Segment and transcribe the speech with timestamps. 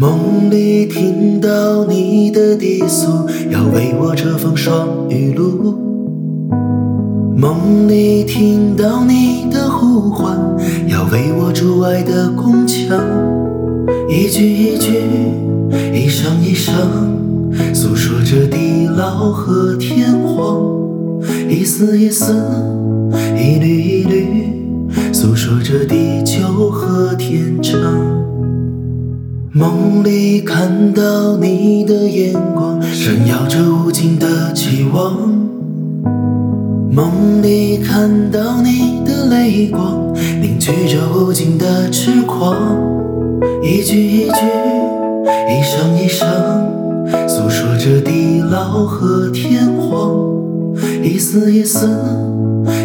[0.00, 5.78] 梦里听到你的低诉，要为我遮风霜雨露。
[7.36, 10.38] 梦里听到你的呼唤，
[10.88, 12.98] 要为我筑爱的宫墙。
[14.08, 15.02] 一句一句，
[15.92, 16.74] 一声一声，
[17.74, 20.62] 诉说着地老和天荒；
[21.46, 22.34] 一丝一丝，
[23.36, 24.24] 一缕一缕，
[25.12, 28.19] 诉说着地久和天长。
[29.60, 35.12] 梦里看到你的眼光，闪耀着无尽的期望；
[36.90, 42.56] 梦里看到你的泪光，凝聚着无尽的痴狂。
[43.62, 44.46] 一句一句，
[45.50, 46.26] 一声一声，
[47.28, 50.16] 诉说着地老和天荒；
[51.02, 51.86] 一丝一丝，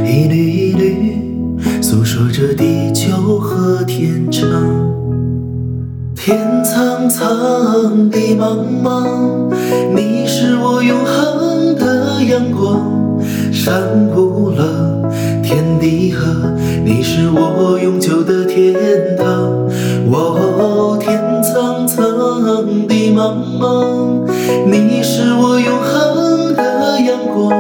[0.04, 4.05] 一缕一缕，诉说着地久和天。
[6.25, 9.53] 天苍苍，地茫茫，
[9.95, 12.82] 你是我永恒的阳光。
[13.54, 15.04] 山无棱，
[15.43, 16.26] 天地合，
[16.84, 18.73] 你是我永久的天
[19.15, 19.27] 堂。
[20.12, 22.04] 哦，天苍苍，
[22.87, 24.26] 地茫茫，
[24.65, 27.51] 你是我永恒的阳光。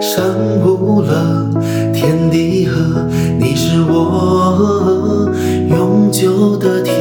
[0.00, 0.24] 山
[0.64, 1.52] 无棱，
[1.92, 2.80] 天地合，
[3.38, 5.28] 你是我
[5.68, 6.99] 永久的天。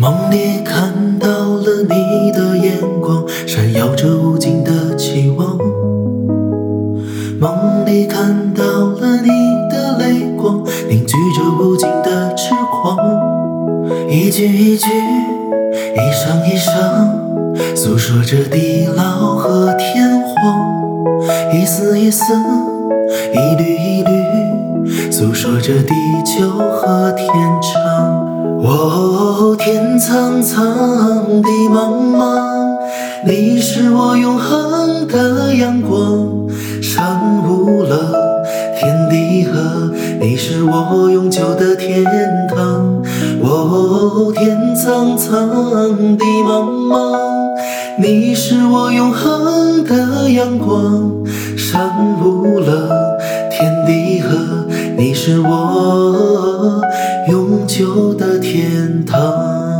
[0.00, 5.58] 梦里看到了你的眼光，闪耀着无尽的期望。
[7.38, 9.28] 梦里看到了你
[9.70, 12.96] 的泪光，凝聚着无尽的痴狂。
[14.08, 21.52] 一句一句，一声一声，诉说着地老和天荒。
[21.52, 22.24] 一丝一丝，
[23.34, 25.92] 一缕一缕，诉说着地
[26.24, 27.28] 久和天
[27.60, 27.99] 长。
[28.72, 32.78] 哦，天苍苍，地茫茫，
[33.26, 36.48] 你是我永恒的阳光。
[36.80, 37.98] 山无棱，
[38.78, 42.04] 天地合，你是我永久的天
[42.48, 43.02] 堂。
[43.42, 47.18] 哦，天苍苍，地茫茫，
[47.98, 51.10] 你是我永恒的阳光。
[51.56, 51.90] 山
[52.22, 52.88] 无棱，
[53.50, 56.39] 天地合，你是我。
[57.80, 59.79] 旧的天堂。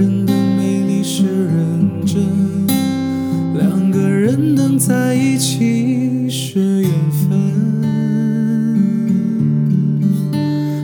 [4.87, 7.29] 在一起是缘分。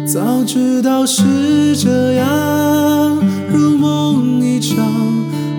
[0.06, 3.18] 早知道是这样，
[3.52, 4.86] 如梦一场，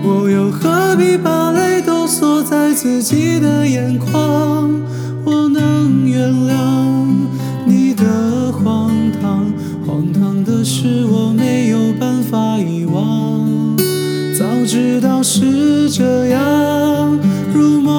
[0.05, 4.71] 我又何必把泪都锁在自己的眼眶？
[5.25, 7.05] 我能原谅
[7.65, 8.89] 你的荒
[9.21, 9.51] 唐，
[9.85, 13.75] 荒唐的是我没有办法遗忘。
[14.37, 17.19] 早知道是这样，
[17.53, 17.98] 如梦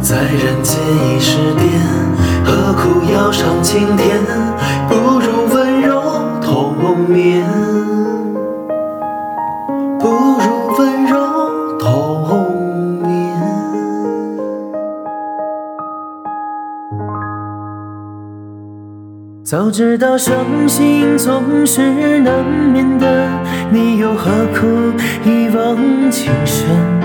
[0.00, 1.62] 在人间已是癫。
[2.44, 4.20] 何苦要上青天？
[4.88, 6.02] 不如温柔
[6.40, 6.74] 同
[7.08, 7.44] 眠，
[9.98, 13.10] 不如温柔同眠。
[19.44, 20.34] 早知道伤
[20.66, 23.28] 心总是难免的，
[23.70, 24.66] 你又何苦
[25.24, 27.01] 一往情深？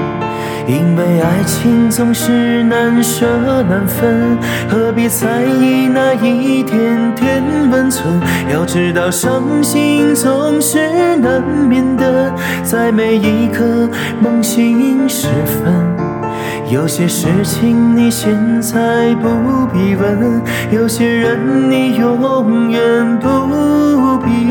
[0.67, 3.25] 因为爱情总是难舍
[3.69, 4.37] 难分，
[4.69, 7.41] 何必在意那一点点
[7.71, 8.19] 温存？
[8.51, 12.33] 要知道伤心总是难免的，
[12.63, 13.89] 在每一个
[14.21, 15.73] 梦醒时分。
[16.69, 24.46] 有些事情你现在不必问，有些人你永远不必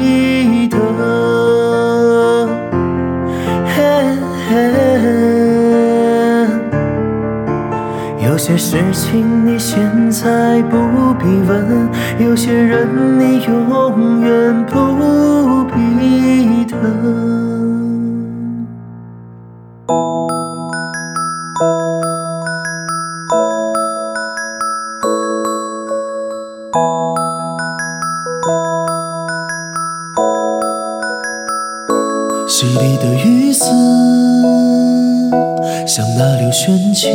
[8.36, 9.80] 有些事情你现
[10.10, 10.76] 在不
[11.14, 11.88] 必问，
[12.18, 12.86] 有些人
[13.18, 16.78] 你永远不必等。
[32.46, 33.64] 溪里的雨丝，
[35.86, 37.08] 像那流泉曲，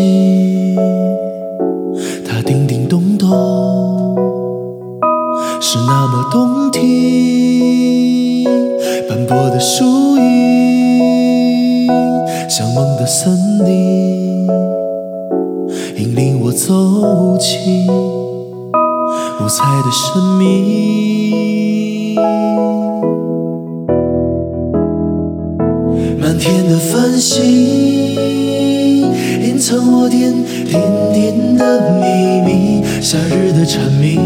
[5.74, 8.44] 是那么动听。
[9.08, 11.88] 斑驳的树影，
[12.50, 13.34] 像梦的森
[13.66, 14.50] 林，
[15.96, 22.18] 引领我走进五彩的生命。
[26.20, 27.42] 满天的繁星，
[29.42, 30.34] 隐藏我点
[30.66, 30.82] 点
[31.14, 32.84] 点的秘密。
[33.00, 34.20] 夏日的蝉鸣，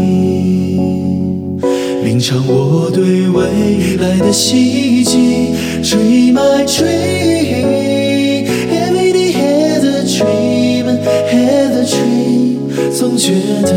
[2.28, 5.54] 唱我对未来的希冀。
[5.80, 10.98] Dream my dream, every day had a dream,
[11.30, 12.58] had a dream，
[12.90, 13.70] 总觉得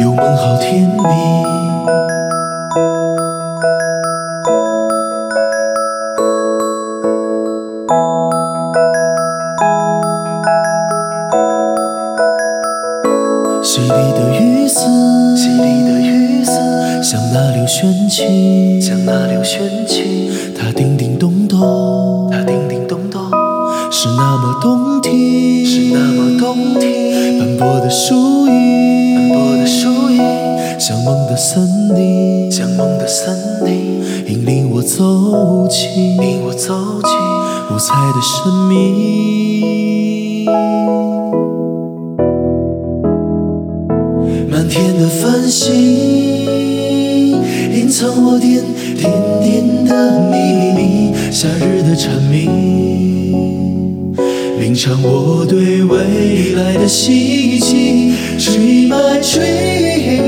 [0.00, 1.04] 有梦好甜蜜。
[13.62, 14.88] 溪里的雨丝，溪里的雨丝，
[17.04, 23.20] 像那流泉曲，像那流泉曲，它叮叮咚咚，它叮叮咚咚，
[23.90, 27.38] 是那么动听，是那么动听。
[27.38, 30.18] 斑驳的树影，斑驳的树影，
[30.80, 37.12] 像梦的森林，像梦的森林，引领我走进，引我走进
[37.70, 40.46] 五彩的神秘。
[44.50, 46.83] 满天的繁星，隐
[47.96, 48.60] 藏我点
[48.98, 49.08] 点
[49.40, 50.36] 点的秘
[50.74, 52.50] 密，夏日的蝉鸣
[54.60, 58.16] 吟唱我对未来的希冀。
[58.36, 60.26] Dream my dream，everyday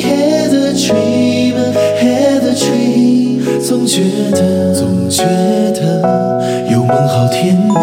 [0.00, 3.60] has a dream，has a dream。
[3.60, 4.00] 总觉
[4.30, 5.24] 得，总觉
[5.74, 6.40] 得
[6.72, 7.74] 有梦，好甜蜜。